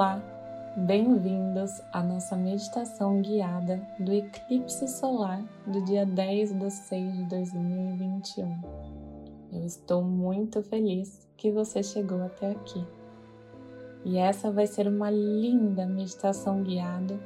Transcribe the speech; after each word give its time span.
Olá, 0.00 0.18
bem-vindos 0.78 1.82
à 1.92 2.02
nossa 2.02 2.34
meditação 2.34 3.20
guiada 3.20 3.86
do 3.98 4.10
eclipse 4.10 4.88
solar 4.88 5.44
do 5.66 5.84
dia 5.84 6.06
10 6.06 6.58
de 6.58 6.70
6 6.70 7.16
de 7.18 7.24
2021. 7.24 8.62
Eu 9.52 9.66
estou 9.66 10.02
muito 10.02 10.62
feliz 10.62 11.28
que 11.36 11.52
você 11.52 11.82
chegou 11.82 12.22
até 12.22 12.52
aqui. 12.52 12.82
E 14.02 14.16
essa 14.16 14.50
vai 14.50 14.66
ser 14.66 14.88
uma 14.88 15.10
linda 15.10 15.84
meditação 15.84 16.62
guiada 16.62 17.20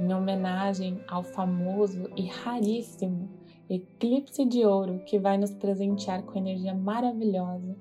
em 0.00 0.12
homenagem 0.12 1.00
ao 1.06 1.22
famoso 1.22 2.10
e 2.16 2.26
raríssimo 2.26 3.28
eclipse 3.68 4.44
de 4.44 4.66
ouro 4.66 5.00
que 5.06 5.16
vai 5.16 5.38
nos 5.38 5.52
presentear 5.52 6.24
com 6.24 6.32
a 6.32 6.38
energia 6.38 6.74
maravilhosa 6.74 7.76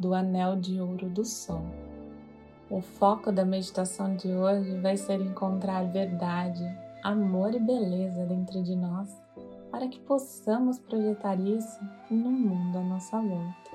do 0.00 0.14
anel 0.14 0.56
de 0.56 0.80
ouro 0.80 1.08
do 1.08 1.24
Sol. 1.24 1.87
O 2.70 2.82
foco 2.82 3.32
da 3.32 3.46
meditação 3.46 4.14
de 4.14 4.28
hoje 4.28 4.78
vai 4.80 4.94
ser 4.94 5.22
encontrar 5.22 5.84
verdade, 5.84 6.62
amor 7.02 7.54
e 7.54 7.58
beleza 7.58 8.26
dentro 8.26 8.62
de 8.62 8.76
nós 8.76 9.08
para 9.70 9.88
que 9.88 9.98
possamos 10.00 10.78
projetar 10.78 11.40
isso 11.40 11.80
no 12.10 12.30
mundo 12.30 12.76
à 12.76 12.82
nossa 12.82 13.18
volta. 13.18 13.70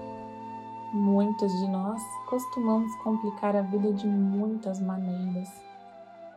Muitos 0.93 1.51
de 1.51 1.67
nós 1.69 1.99
costumamos 2.29 2.95
complicar 2.97 3.55
a 3.55 3.63
vida 3.63 3.91
de 3.93 4.05
muitas 4.05 4.79
maneiras. 4.79 5.49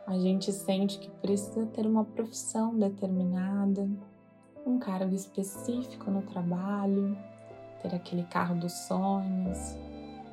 A 0.07 0.17
gente 0.17 0.51
sente 0.51 0.97
que 0.97 1.11
precisa 1.21 1.63
ter 1.67 1.85
uma 1.85 2.05
profissão 2.05 2.75
determinada, 2.75 3.87
um 4.65 4.79
cargo 4.79 5.13
específico 5.13 6.09
no 6.09 6.23
trabalho, 6.23 7.15
ter 7.83 7.93
aquele 7.93 8.23
carro 8.23 8.55
dos 8.55 8.73
sonhos, 8.73 9.77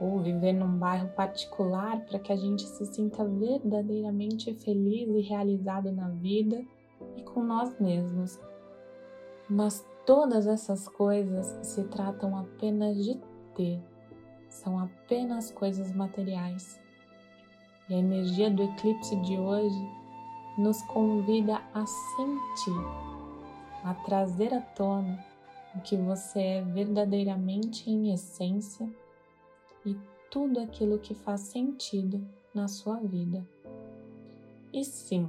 ou 0.01 0.21
viver 0.21 0.53
num 0.53 0.79
bairro 0.79 1.09
particular 1.11 2.01
para 2.07 2.19
que 2.19 2.33
a 2.33 2.37
gente 2.37 2.63
se 2.63 2.85
sinta 2.87 3.25
verdadeiramente 3.25 4.53
feliz 4.55 5.09
e 5.09 5.21
realizado 5.21 5.93
na 5.93 6.09
vida 6.09 6.65
e 7.17 7.23
com 7.23 7.43
nós 7.43 7.79
mesmos. 7.79 8.41
Mas 9.49 9.87
todas 10.07 10.47
essas 10.47 10.89
coisas 10.89 11.47
se 11.67 11.85
tratam 11.85 12.37
apenas 12.37 12.97
de 13.03 13.21
ter, 13.55 13.81
são 14.49 14.79
apenas 14.79 15.51
coisas 15.51 15.93
materiais. 15.93 16.81
E 17.89 17.95
a 17.95 17.99
energia 17.99 18.51
do 18.51 18.63
eclipse 18.63 19.15
de 19.17 19.39
hoje 19.39 19.89
nos 20.57 20.81
convida 20.83 21.61
a 21.75 21.85
sentir, 21.87 22.81
a 23.85 23.95
trazer 23.95 24.55
à 24.55 24.61
tona 24.61 25.23
o 25.75 25.81
que 25.81 25.97
você 25.97 26.41
é 26.41 26.63
verdadeiramente 26.63 27.91
em 27.91 28.13
essência 28.13 28.89
e 29.85 29.97
tudo 30.31 30.61
aquilo 30.61 30.99
que 30.99 31.15
faz 31.15 31.41
sentido 31.43 32.27
na 32.55 32.69
sua 32.69 32.97
vida. 32.97 33.47
E 34.73 34.85
sim, 34.85 35.29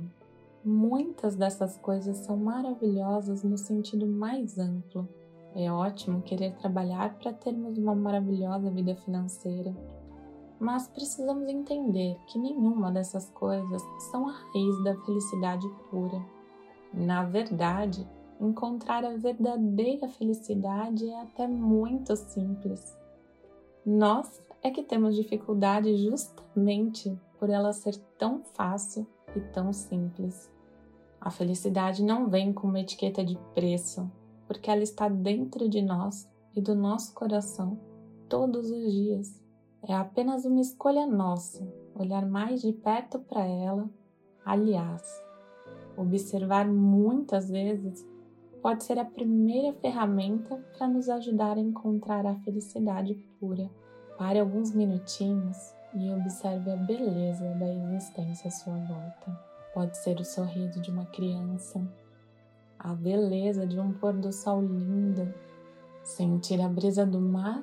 muitas 0.63 1.35
dessas 1.35 1.77
coisas 1.77 2.17
são 2.17 2.37
maravilhosas 2.37 3.43
no 3.43 3.57
sentido 3.57 4.07
mais 4.07 4.57
amplo. 4.57 5.07
É 5.53 5.71
ótimo 5.71 6.21
querer 6.21 6.55
trabalhar 6.55 7.17
para 7.19 7.31
termos 7.31 7.77
uma 7.77 7.95
maravilhosa 7.95 8.69
vida 8.71 8.95
financeira, 8.95 9.75
mas 10.59 10.87
precisamos 10.87 11.47
entender 11.47 12.17
que 12.27 12.39
nenhuma 12.39 12.91
dessas 12.91 13.29
coisas 13.29 13.81
são 14.11 14.27
a 14.27 14.31
raiz 14.31 14.83
da 14.83 14.95
felicidade 15.05 15.67
pura. 15.89 16.21
Na 16.93 17.23
verdade, 17.23 18.07
encontrar 18.39 19.05
a 19.05 19.15
verdadeira 19.15 20.07
felicidade 20.09 21.09
é 21.09 21.21
até 21.21 21.47
muito 21.47 22.15
simples. 22.15 22.97
Nós 23.85 24.41
é 24.65 24.71
que 24.71 24.81
temos 24.81 25.15
dificuldade 25.15 25.95
justamente 25.95 27.15
por 27.37 27.51
ela 27.51 27.71
ser 27.71 27.95
tão 28.17 28.43
fácil 28.55 29.05
e 29.35 29.39
tão 29.39 29.71
simples. 29.71 30.51
A 31.21 31.29
felicidade 31.29 32.03
não 32.03 32.27
vem 32.27 32.51
com 32.51 32.67
uma 32.67 32.79
etiqueta 32.79 33.23
de 33.23 33.37
preço, 33.53 34.09
porque 34.47 34.71
ela 34.71 34.81
está 34.81 35.07
dentro 35.07 35.69
de 35.69 35.83
nós 35.83 36.27
e 36.55 36.61
do 36.61 36.73
nosso 36.73 37.13
coração 37.13 37.79
todos 38.27 38.71
os 38.71 38.91
dias. 38.91 39.39
É 39.87 39.93
apenas 39.93 40.45
uma 40.45 40.61
escolha 40.61 41.05
nossa 41.05 41.63
olhar 41.93 42.25
mais 42.25 42.63
de 42.63 42.73
perto 42.73 43.19
para 43.19 43.45
ela. 43.45 43.87
Aliás, 44.43 45.03
observar 45.95 46.67
muitas 46.67 47.51
vezes 47.51 48.03
pode 48.63 48.83
ser 48.83 48.97
a 48.97 49.05
primeira 49.05 49.77
ferramenta 49.77 50.57
para 50.75 50.87
nos 50.87 51.07
ajudar 51.07 51.55
a 51.55 51.61
encontrar 51.61 52.25
a 52.25 52.33
felicidade 52.37 53.13
pura. 53.39 53.69
Pare 54.17 54.39
alguns 54.39 54.73
minutinhos 54.73 55.75
e 55.93 56.09
observe 56.11 56.71
a 56.71 56.77
beleza 56.77 57.53
da 57.55 57.67
existência 57.67 58.47
à 58.47 58.51
sua 58.51 58.77
volta. 58.77 59.39
Pode 59.73 59.97
ser 59.97 60.17
o 60.19 60.23
sorriso 60.23 60.79
de 60.81 60.89
uma 60.89 61.05
criança, 61.07 61.85
a 62.79 62.93
beleza 62.93 63.67
de 63.67 63.77
um 63.77 63.91
pôr 63.91 64.13
do 64.13 64.31
sol 64.31 64.61
lindo, 64.61 65.33
sentir 66.01 66.61
a 66.61 66.69
brisa 66.69 67.05
do 67.05 67.19
mar 67.19 67.61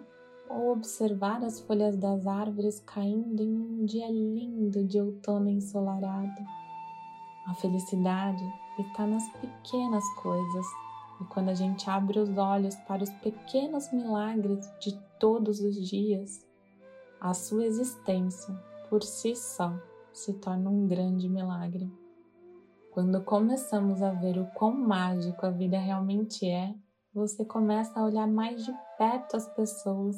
ou 0.51 0.73
observar 0.73 1.43
as 1.43 1.61
folhas 1.61 1.97
das 1.97 2.27
árvores 2.27 2.81
caindo 2.81 3.43
em 3.43 3.57
um 3.57 3.85
dia 3.87 4.11
lindo 4.11 4.85
de 4.85 5.01
outono 5.01 5.49
ensolarado. 5.49 6.43
A 7.47 7.55
felicidade 7.55 8.45
está 8.79 9.07
nas 9.07 9.27
pequenas 9.41 10.05
coisas 10.17 10.67
e 11.23 11.25
quando 11.27 11.51
a 11.51 11.55
gente 11.55 11.89
abre 11.89 12.19
os 12.19 12.37
olhos 12.37 12.75
para 12.87 13.05
os 13.05 13.11
pequenos 13.11 13.93
milagres 13.93 14.69
de 14.81 14.99
todos 15.21 15.61
os 15.61 15.77
dias, 15.89 16.45
a 17.21 17.33
sua 17.33 17.65
existência 17.65 18.53
por 18.91 19.05
si 19.05 19.37
só 19.37 19.73
se 20.13 20.35
torna 20.35 20.69
um 20.69 20.89
grande 20.89 21.29
milagre. 21.29 21.89
Quando 22.91 23.23
começamos 23.23 24.03
a 24.03 24.11
ver 24.11 24.37
o 24.37 24.47
quão 24.55 24.73
mágico 24.73 25.47
a 25.47 25.51
vida 25.51 25.79
realmente 25.79 26.45
é, 26.45 26.75
você 27.15 27.45
começa 27.45 27.99
a 27.99 28.05
olhar 28.05 28.27
mais 28.27 28.65
de 28.65 28.73
perto 28.99 29.37
as 29.37 29.49
pessoas 29.55 30.17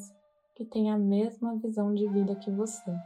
que 0.56 0.64
têm 0.64 0.90
a 0.90 0.96
mesma 0.96 1.56
visão 1.58 1.92
de 1.92 2.08
vida 2.08 2.34
que 2.36 2.50
você. 2.50 2.96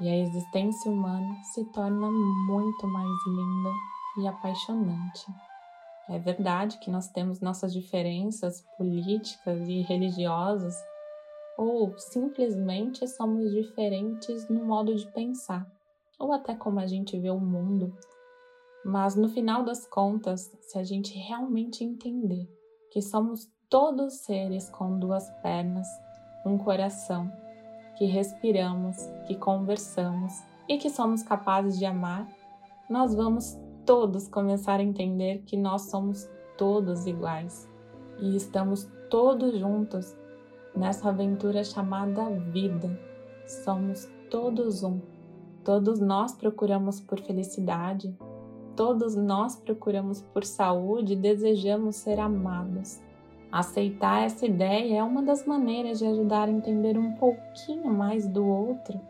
E 0.00 0.08
a 0.08 0.16
existência 0.16 0.90
humana 0.90 1.34
se 1.52 1.64
torna 1.72 2.10
muito 2.46 2.86
mais 2.86 3.26
linda 3.26 3.70
e 4.18 4.28
apaixonante. 4.28 5.49
É 6.08 6.18
verdade 6.18 6.78
que 6.78 6.90
nós 6.90 7.08
temos 7.08 7.40
nossas 7.40 7.72
diferenças 7.72 8.62
políticas 8.76 9.60
e 9.68 9.82
religiosas, 9.82 10.74
ou 11.56 11.96
simplesmente 11.98 13.06
somos 13.06 13.50
diferentes 13.50 14.48
no 14.48 14.64
modo 14.64 14.94
de 14.94 15.06
pensar, 15.12 15.70
ou 16.18 16.32
até 16.32 16.54
como 16.54 16.80
a 16.80 16.86
gente 16.86 17.18
vê 17.18 17.30
o 17.30 17.38
mundo. 17.38 17.96
Mas 18.84 19.14
no 19.14 19.28
final 19.28 19.62
das 19.62 19.86
contas, 19.86 20.50
se 20.62 20.78
a 20.78 20.82
gente 20.82 21.16
realmente 21.16 21.84
entender 21.84 22.48
que 22.90 23.02
somos 23.02 23.48
todos 23.68 24.14
seres 24.14 24.68
com 24.70 24.98
duas 24.98 25.30
pernas, 25.42 25.86
um 26.44 26.56
coração, 26.56 27.30
que 27.96 28.06
respiramos, 28.06 28.96
que 29.26 29.36
conversamos 29.36 30.32
e 30.66 30.78
que 30.78 30.88
somos 30.88 31.22
capazes 31.22 31.78
de 31.78 31.84
amar, 31.84 32.26
nós 32.88 33.14
vamos 33.14 33.56
todos 33.90 34.28
começar 34.28 34.78
a 34.78 34.84
entender 34.84 35.42
que 35.44 35.56
nós 35.56 35.90
somos 35.90 36.30
todos 36.56 37.08
iguais 37.08 37.68
e 38.20 38.36
estamos 38.36 38.88
todos 39.10 39.58
juntos 39.58 40.16
nessa 40.76 41.08
aventura 41.08 41.64
chamada 41.64 42.30
vida. 42.30 42.96
Somos 43.64 44.08
todos 44.30 44.84
um. 44.84 45.00
Todos 45.64 45.98
nós 45.98 46.32
procuramos 46.32 47.00
por 47.00 47.18
felicidade, 47.18 48.16
todos 48.76 49.16
nós 49.16 49.56
procuramos 49.56 50.22
por 50.22 50.44
saúde 50.44 51.14
e 51.14 51.16
desejamos 51.16 51.96
ser 51.96 52.20
amados. 52.20 53.00
Aceitar 53.50 54.22
essa 54.22 54.46
ideia 54.46 54.98
é 54.98 55.02
uma 55.02 55.20
das 55.20 55.44
maneiras 55.44 55.98
de 55.98 56.06
ajudar 56.06 56.46
a 56.46 56.52
entender 56.52 56.96
um 56.96 57.14
pouquinho 57.16 57.92
mais 57.92 58.28
do 58.28 58.46
outro 58.46 59.00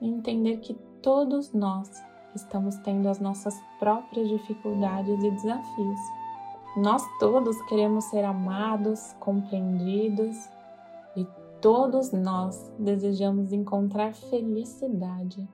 e 0.00 0.08
entender 0.08 0.60
que 0.60 0.72
todos 1.02 1.52
nós 1.52 1.90
estamos 2.34 2.76
tendo 2.78 3.08
as 3.08 3.20
nossas 3.20 3.54
próprias 3.78 4.28
dificuldades 4.28 5.22
e 5.22 5.30
desafios. 5.30 6.00
Nós 6.76 7.02
todos 7.18 7.60
queremos 7.62 8.04
ser 8.04 8.24
amados, 8.24 9.14
compreendidos 9.20 10.36
e 11.16 11.26
todos 11.60 12.12
nós 12.12 12.72
desejamos 12.78 13.52
encontrar 13.52 14.14
felicidade. 14.14 15.48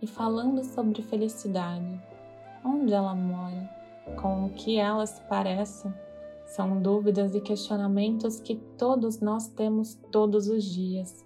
E 0.00 0.06
falando 0.06 0.62
sobre 0.62 1.02
felicidade, 1.02 2.00
onde 2.64 2.92
ela 2.92 3.14
mora, 3.14 3.68
com 4.20 4.46
o 4.46 4.50
que 4.50 4.78
ela 4.78 5.04
se 5.06 5.20
parece, 5.22 5.92
são 6.46 6.80
dúvidas 6.80 7.34
e 7.34 7.40
questionamentos 7.40 8.40
que 8.40 8.54
todos 8.76 9.20
nós 9.20 9.48
temos 9.48 9.94
todos 10.10 10.48
os 10.48 10.64
dias. 10.64 11.24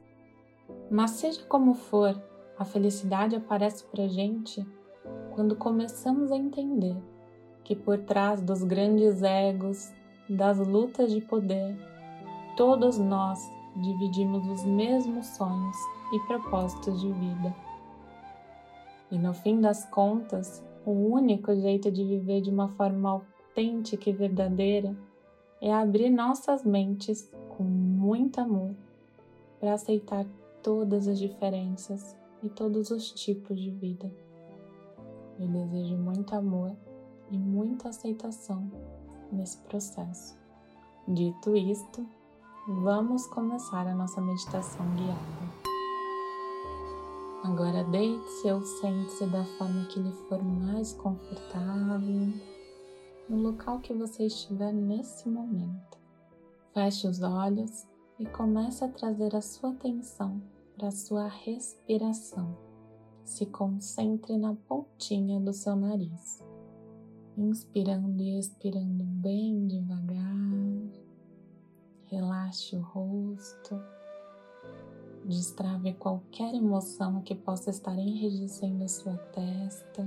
Mas 0.91 1.13
seja 1.13 1.43
como 1.45 1.75
for, 1.75 2.21
a 2.63 2.65
felicidade 2.65 3.35
aparece 3.35 3.85
para 3.85 4.07
gente 4.07 4.65
quando 5.35 5.57
começamos 5.57 6.31
a 6.31 6.37
entender 6.37 6.97
que 7.65 7.75
por 7.75 7.99
trás 7.99 8.41
dos 8.41 8.63
grandes 8.63 9.21
egos, 9.23 9.93
das 10.31 10.59
lutas 10.59 11.13
de 11.13 11.21
poder, 11.21 11.77
todos 12.57 12.99
nós 12.99 13.41
dividimos 13.77 14.47
os 14.47 14.65
mesmos 14.65 15.27
sonhos 15.27 15.77
e 16.13 16.21
propósitos 16.29 17.01
de 17.01 17.13
vida. 17.13 17.55
E 19.11 19.19
no 19.19 19.35
fim 19.35 19.61
das 19.61 19.85
contas, 19.87 20.65
o 20.87 20.93
único 20.93 21.53
jeito 21.57 21.91
de 21.91 22.05
viver 22.05 22.43
de 22.43 22.51
uma 22.51 22.69
forma 22.69 23.11
autêntica 23.11 24.09
e 24.09 24.13
verdadeira 24.13 24.97
é 25.61 25.73
abrir 25.73 26.11
nossas 26.11 26.65
mentes 26.65 27.29
com 27.57 27.65
muito 27.65 28.41
amor 28.41 28.71
para 29.59 29.75
aceitar 29.75 30.25
todas 30.63 31.09
as 31.09 31.19
diferenças 31.19 32.22
e 32.43 32.49
todos 32.51 32.91
os 32.91 33.13
tipos 33.13 33.61
de 33.61 33.71
vida. 33.71 34.13
Eu 35.39 35.49
desejo 35.49 35.97
muito 35.97 36.35
amor 36.35 36.77
e 37.31 37.39
muita 37.39 37.89
aceitação 37.89 38.71
nesse 39.31 39.59
processo. 39.59 40.37
Dito 41.09 41.57
isto, 41.57 42.07
vamos 42.83 43.27
começar 43.29 43.87
a 43.87 43.95
nossa 43.95 44.21
meditação 44.21 44.85
guiada. 44.95 45.53
Agora 47.45 47.83
deite-se 47.85 48.53
ou 48.53 48.63
sente-se 48.63 49.27
da 49.27 49.45
forma 49.59 49.87
que 49.87 49.99
lhe 49.99 50.13
for 50.29 50.43
mais 50.43 50.93
confortável, 50.93 52.33
no 53.29 53.37
local 53.37 53.81
que 53.81 53.93
você 53.93 54.27
estiver 54.27 54.73
nesse 54.73 55.29
momento. 55.29 55.99
Feche 56.73 57.09
os 57.09 57.21
olhos 57.23 57.87
e 58.19 58.27
comece 58.27 58.85
a 58.85 58.89
trazer 58.89 59.35
a 59.35 59.41
sua 59.41 59.71
atenção 59.71 60.41
para 60.83 60.91
sua 60.91 61.29
respiração. 61.29 62.59
Se 63.25 63.47
concentre 63.47 64.37
na 64.37 64.57
pontinha 64.67 65.39
do 65.39 65.53
seu 65.53 65.77
nariz, 65.77 66.43
inspirando 67.39 68.21
e 68.21 68.37
expirando 68.37 69.05
bem 69.05 69.65
devagar. 69.69 70.35
Relaxe 72.07 72.75
o 72.75 72.81
rosto 72.81 73.81
Destrave 75.25 75.95
qualquer 75.95 76.53
emoção 76.53 77.23
que 77.23 77.37
possa 77.37 77.71
estar 77.71 77.97
enrijecendo 77.97 78.83
a 78.83 78.89
sua 78.89 79.17
testa. 79.17 80.05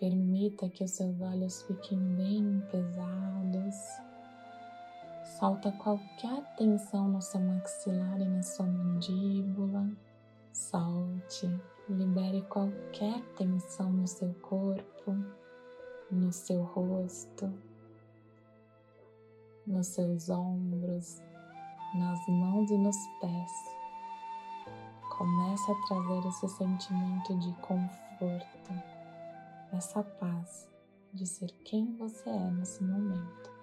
Permita 0.00 0.68
que 0.68 0.82
os 0.82 0.90
seus 0.90 1.20
olhos 1.20 1.62
fiquem 1.62 2.00
bem 2.16 2.60
pesados. 2.72 4.03
Solta 5.38 5.72
qualquer 5.72 6.44
tensão 6.54 7.08
no 7.08 7.20
seu 7.20 7.40
maxilar 7.40 8.20
e 8.20 8.24
na 8.24 8.40
sua 8.40 8.66
mandíbula. 8.66 9.90
Solte, 10.52 11.50
libere 11.88 12.42
qualquer 12.42 13.20
tensão 13.34 13.90
no 13.90 14.06
seu 14.06 14.32
corpo, 14.34 15.16
no 16.08 16.30
seu 16.30 16.62
rosto, 16.62 17.52
nos 19.66 19.88
seus 19.88 20.30
ombros, 20.30 21.20
nas 21.96 22.28
mãos 22.28 22.70
e 22.70 22.78
nos 22.78 22.96
pés. 23.20 23.52
Comece 25.18 25.72
a 25.72 25.86
trazer 25.88 26.28
esse 26.28 26.48
sentimento 26.48 27.36
de 27.40 27.52
conforto, 27.54 28.72
essa 29.72 30.00
paz 30.00 30.70
de 31.12 31.26
ser 31.26 31.50
quem 31.64 31.96
você 31.96 32.30
é 32.30 32.50
nesse 32.52 32.84
momento. 32.84 33.53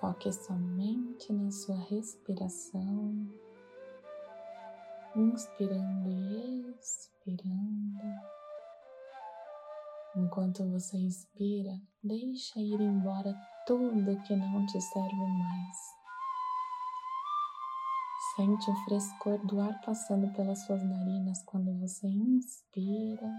Foque 0.00 0.32
somente 0.32 1.30
na 1.30 1.50
sua 1.50 1.76
respiração, 1.76 3.28
inspirando 5.14 6.08
e 6.08 6.74
expirando. 6.80 8.00
Enquanto 10.16 10.64
você 10.70 10.96
inspira, 10.96 11.78
deixa 12.02 12.58
ir 12.58 12.80
embora 12.80 13.34
tudo 13.66 14.22
que 14.22 14.34
não 14.34 14.64
te 14.64 14.80
serve 14.80 15.16
mais. 15.16 15.76
Sente 18.36 18.70
o 18.70 18.84
frescor 18.86 19.38
do 19.46 19.60
ar 19.60 19.78
passando 19.82 20.32
pelas 20.32 20.64
suas 20.64 20.82
narinas 20.82 21.42
quando 21.44 21.78
você 21.78 22.06
inspira 22.06 23.30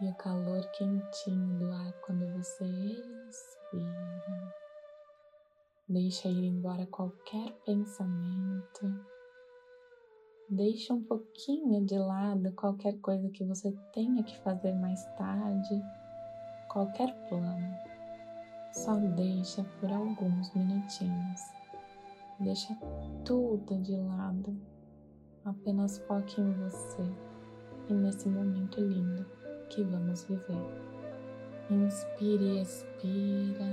e 0.00 0.08
o 0.08 0.14
calor 0.14 0.64
quentinho 0.70 1.58
do 1.58 1.72
ar 1.72 1.92
quando 2.02 2.24
você 2.38 2.64
expira. 2.64 4.59
Deixa 5.92 6.28
ir 6.28 6.44
embora 6.44 6.86
qualquer 6.86 7.50
pensamento. 7.66 8.94
Deixa 10.48 10.94
um 10.94 11.02
pouquinho 11.02 11.84
de 11.84 11.98
lado 11.98 12.52
qualquer 12.52 12.96
coisa 13.00 13.28
que 13.30 13.42
você 13.44 13.72
tenha 13.92 14.22
que 14.22 14.38
fazer 14.38 14.72
mais 14.74 15.04
tarde, 15.16 15.82
qualquer 16.68 17.12
plano. 17.28 17.76
Só 18.72 18.94
deixa 18.94 19.64
por 19.80 19.90
alguns 19.90 20.54
minutinhos. 20.54 21.40
Deixa 22.38 22.72
tudo 23.24 23.76
de 23.82 23.96
lado. 23.96 24.56
Apenas 25.44 25.98
foque 26.06 26.40
em 26.40 26.52
você 26.52 27.02
e 27.88 27.94
nesse 27.94 28.28
momento 28.28 28.80
lindo 28.80 29.26
que 29.68 29.82
vamos 29.82 30.22
viver. 30.22 30.90
Inspire 31.68 32.44
e 32.44 32.62
expira. 32.62 33.69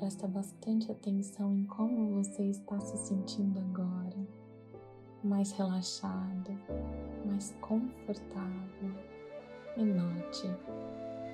Presta 0.00 0.26
bastante 0.26 0.90
atenção 0.90 1.54
em 1.54 1.66
como 1.66 2.14
você 2.14 2.44
está 2.44 2.80
se 2.80 2.96
sentindo 2.96 3.60
agora. 3.60 4.16
Mais 5.22 5.52
relaxado, 5.52 6.58
mais 7.26 7.54
confortável. 7.60 8.94
E 9.76 9.84
note, 9.84 10.48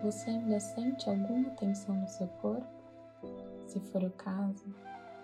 você 0.02 0.30
ainda 0.30 0.58
sente 0.58 1.08
alguma 1.08 1.48
tensão 1.50 1.94
no 1.94 2.08
seu 2.08 2.26
corpo? 2.26 2.66
Se 3.68 3.78
for 3.78 4.02
o 4.02 4.10
caso, 4.10 4.66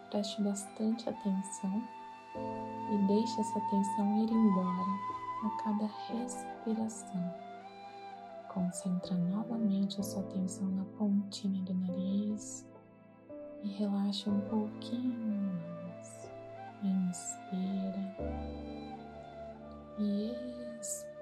preste 0.09 0.41
bastante 0.41 1.09
atenção 1.09 1.83
e 2.37 3.07
deixe 3.09 3.41
essa 3.41 3.59
atenção 3.59 4.19
ir 4.19 4.31
embora 4.31 5.47
a 5.47 5.63
cada 5.65 5.91
respiração. 6.07 7.35
Concentra 8.55 9.17
novamente 9.17 9.99
a 9.99 10.05
sua 10.05 10.23
atenção 10.23 10.69
na 10.69 10.85
pontinha 10.97 11.61
do 11.65 11.75
nariz 11.75 12.71
e 13.63 13.69
relaxa 13.69 14.31
um 14.31 14.41
pouquinho 14.43 15.53
mais. 15.83 16.29
Inspira 16.83 18.17
e 19.99 20.33
expira. 20.81 21.13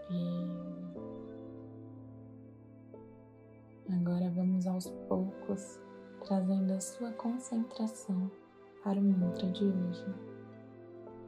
Agora 3.92 4.30
vamos 4.30 4.66
aos 4.66 4.88
poucos 5.08 5.78
trazendo 6.26 6.72
a 6.72 6.80
sua 6.80 7.10
concentração 7.12 8.30
para 8.84 8.98
o 8.98 9.02
mantra 9.02 9.50
de 9.50 9.64
hoje. 9.64 10.14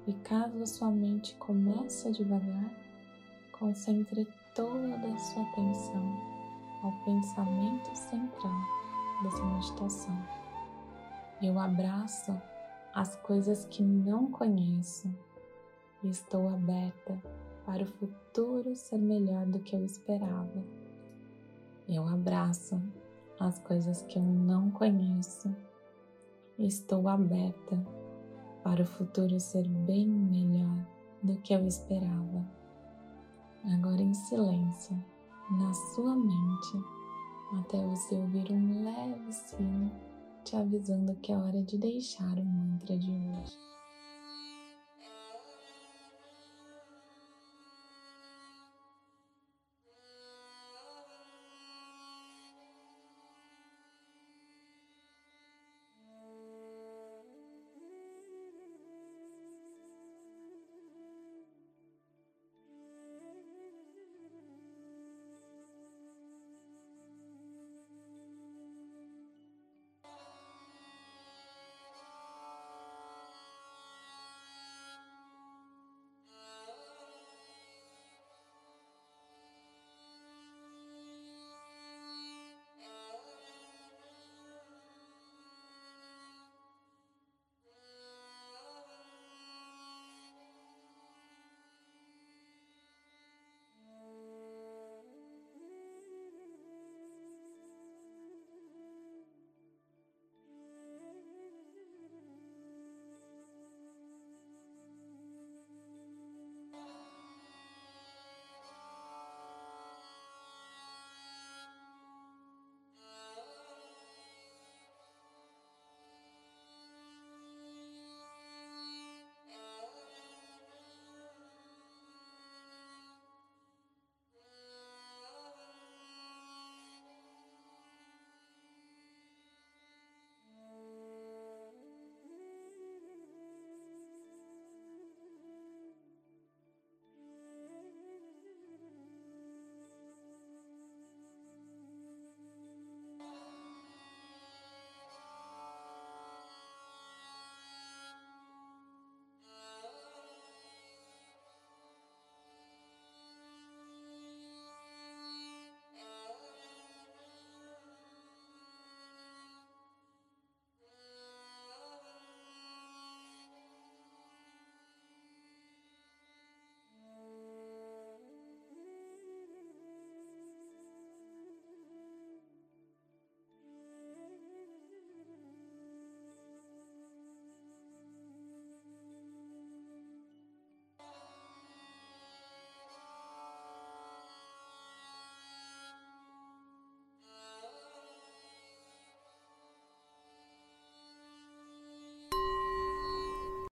E 0.07 0.12
caso 0.14 0.62
a 0.62 0.66
sua 0.66 0.90
mente 0.90 1.35
comece 1.37 2.09
a 2.09 2.11
devagar, 2.11 2.71
concentre 3.52 4.26
toda 4.54 5.07
a 5.07 5.19
sua 5.19 5.42
atenção 5.42 6.16
ao 6.83 6.92
pensamento 7.04 7.95
central 7.95 8.61
dessa 9.23 9.45
meditação. 9.45 10.42
Eu 11.43 11.59
abraço 11.59 12.33
as 12.95 13.17
coisas 13.17 13.65
que 13.65 13.83
não 13.83 14.31
conheço 14.31 15.13
e 16.03 16.09
estou 16.09 16.49
aberta 16.49 17.21
para 17.67 17.83
o 17.83 17.87
futuro 17.87 18.77
ser 18.77 18.99
melhor 18.99 19.45
do 19.47 19.59
que 19.59 19.75
eu 19.75 19.85
esperava. 19.85 20.65
Eu 21.89 22.07
abraço 22.07 22.81
as 23.41 23.59
coisas 23.59 24.03
que 24.03 24.19
eu 24.19 24.23
não 24.23 24.71
conheço 24.71 25.53
estou 26.59 27.09
aberta 27.09 27.85
para 28.63 28.83
o 28.83 28.87
futuro 28.87 29.41
ser 29.41 29.67
bem 29.67 30.07
melhor 30.09 30.87
do 31.23 31.37
que 31.39 31.53
eu 31.53 31.67
esperava. 31.67 32.47
Agora 33.65 34.01
em 34.01 34.15
silêncio, 34.15 34.97
na 35.51 35.75
sua 35.75 36.15
mente, 36.15 36.85
até 37.59 37.85
você 37.85 38.15
ouvir 38.15 38.53
um 38.53 38.85
leve 38.85 39.33
sino 39.33 39.91
te 40.45 40.57
avisando 40.57 41.15
que 41.17 41.33
é 41.33 41.37
hora 41.37 41.63
de 41.63 41.79
deixar 41.79 42.39
o 42.39 42.45
mantra 42.45 42.97
de 42.99 43.11
hoje. 43.11 43.57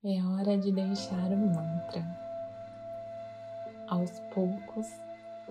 É 0.03 0.25
hora 0.25 0.57
de 0.57 0.73
deixar 0.73 1.31
o 1.31 1.37
mantra. 1.37 2.03
Aos 3.87 4.19
poucos, 4.33 4.87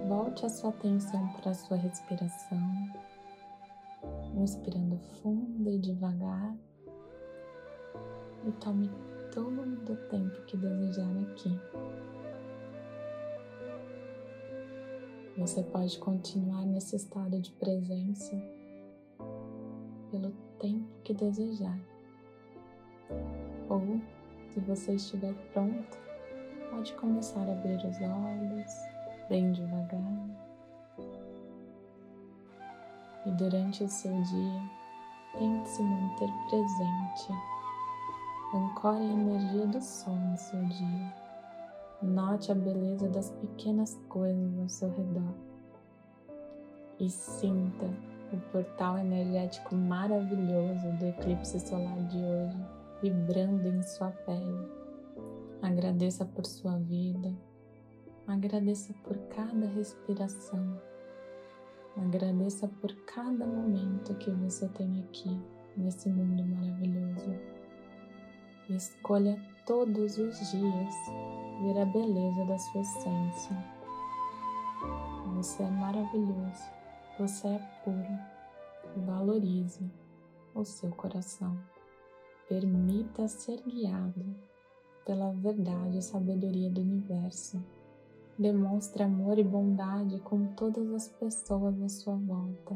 volte 0.07 0.43
a 0.43 0.49
sua 0.49 0.71
atenção 0.71 1.27
para 1.33 1.51
a 1.51 1.53
sua 1.53 1.77
respiração, 1.77 2.89
inspirando 4.33 4.97
fundo 5.21 5.69
e 5.69 5.77
devagar, 5.77 6.55
e 8.43 8.51
tome 8.53 8.89
todo 9.31 9.93
o 9.93 9.95
tempo 10.09 10.41
que 10.47 10.57
desejar 10.57 11.15
aqui. 11.29 11.59
Você 15.37 15.61
pode 15.61 15.99
continuar 15.99 16.65
nesse 16.65 16.95
estado 16.95 17.39
de 17.39 17.51
presença 17.51 18.35
pelo 20.09 20.31
tempo 20.57 20.89
que 21.03 21.13
desejar. 21.13 21.79
Ou 23.69 24.01
se 24.53 24.59
você 24.61 24.93
estiver 24.93 25.33
pronto, 25.53 25.97
pode 26.71 26.93
começar 26.93 27.41
a 27.41 27.51
abrir 27.51 27.77
os 27.77 28.01
olhos 28.01 28.71
bem 29.29 29.51
devagar. 29.51 30.01
E 33.25 33.31
durante 33.31 33.83
o 33.83 33.89
seu 33.89 34.11
dia, 34.23 34.61
tente 35.37 35.69
se 35.69 35.83
manter 35.83 36.29
presente. 36.49 37.33
Ancore 38.55 38.97
a 38.97 39.03
energia 39.03 39.67
do 39.67 39.81
sol 39.81 40.15
no 40.15 40.37
seu 40.37 40.63
dia. 40.65 41.13
Note 42.01 42.51
a 42.51 42.55
beleza 42.55 43.07
das 43.09 43.29
pequenas 43.29 43.99
coisas 44.09 44.59
ao 44.59 44.69
seu 44.69 44.89
redor. 44.89 45.33
E 46.99 47.09
sinta 47.09 47.85
o 48.33 48.37
portal 48.51 48.97
energético 48.97 49.75
maravilhoso 49.75 50.91
do 50.97 51.05
eclipse 51.05 51.59
solar 51.59 51.99
de 52.07 52.17
hoje 52.17 52.78
vibrando 53.01 53.67
em 53.67 53.81
sua 53.83 54.11
pele. 54.11 54.67
Agradeça 55.61 56.25
por 56.25 56.45
sua 56.45 56.77
vida, 56.77 57.33
agradeça 58.27 58.93
por 59.03 59.17
cada 59.29 59.67
respiração, 59.67 60.81
agradeça 61.97 62.67
por 62.67 62.93
cada 63.05 63.45
momento 63.45 64.15
que 64.15 64.31
você 64.31 64.67
tem 64.69 65.01
aqui 65.01 65.37
nesse 65.75 66.09
mundo 66.09 66.45
maravilhoso. 66.45 67.35
Escolha 68.69 69.41
todos 69.65 70.17
os 70.17 70.51
dias 70.51 70.95
ver 71.61 71.81
a 71.81 71.85
beleza 71.85 72.45
da 72.45 72.57
sua 72.57 72.81
essência. 72.81 73.79
Você 75.35 75.63
é 75.63 75.69
maravilhoso, 75.69 76.63
você 77.17 77.47
é 77.47 77.59
puro. 77.83 79.05
Valorize 79.05 79.91
o 80.53 80.63
seu 80.63 80.89
coração. 80.91 81.57
Permita 82.49 83.27
ser 83.27 83.61
guiado 83.61 84.25
pela 85.05 85.31
verdade 85.33 85.99
e 85.99 86.01
sabedoria 86.01 86.67
do 86.67 86.81
universo. 86.81 87.63
Demonstre 88.39 89.03
amor 89.03 89.37
e 89.37 89.43
bondade 89.43 90.19
com 90.21 90.47
todas 90.55 90.91
as 90.91 91.07
pessoas 91.09 91.79
à 91.79 91.87
sua 91.87 92.15
volta. 92.15 92.75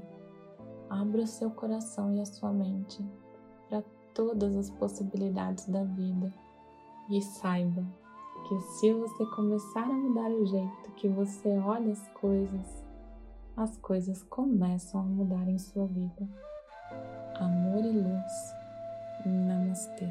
Abra 0.91 1.23
o 1.23 1.27
seu 1.27 1.49
coração 1.49 2.13
e 2.13 2.21
a 2.21 2.25
sua 2.25 2.53
mente 2.53 3.03
para 3.67 3.83
todas 4.13 4.55
as 4.55 4.69
possibilidades 4.69 5.67
da 5.67 5.83
vida 5.83 6.31
e 7.09 7.19
saiba 7.19 7.83
que 8.47 8.59
se 8.59 8.93
você 8.93 9.25
começar 9.35 9.85
a 9.85 9.93
mudar 9.93 10.29
o 10.29 10.45
jeito 10.45 10.91
que 10.97 11.07
você 11.07 11.49
olha 11.57 11.93
as 11.93 12.07
coisas, 12.09 12.85
as 13.57 13.75
coisas 13.77 14.21
começam 14.21 15.01
a 15.01 15.03
mudar 15.03 15.47
em 15.49 15.57
sua 15.57 15.87
vida. 15.87 16.29
Amor 17.39 17.83
e 17.83 17.91
luz 17.91 18.62
Namaste. 19.25 20.07